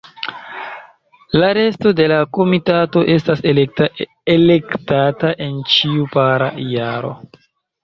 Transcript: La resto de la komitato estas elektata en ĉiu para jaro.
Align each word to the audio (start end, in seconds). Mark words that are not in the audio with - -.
La 1.41 1.49
resto 1.57 1.91
de 1.99 2.07
la 2.11 2.17
komitato 2.37 3.03
estas 3.17 3.45
elektata 4.37 5.35
en 5.51 5.63
ĉiu 5.77 6.11
para 6.19 6.51
jaro. 6.75 7.17